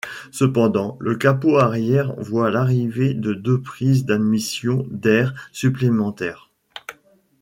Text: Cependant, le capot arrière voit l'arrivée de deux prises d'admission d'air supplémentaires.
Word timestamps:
Cependant, 0.31 0.97
le 0.99 1.15
capot 1.15 1.59
arrière 1.59 2.15
voit 2.17 2.49
l'arrivée 2.49 3.13
de 3.13 3.33
deux 3.33 3.61
prises 3.61 4.03
d'admission 4.03 4.83
d'air 4.89 5.35
supplémentaires. 5.51 6.49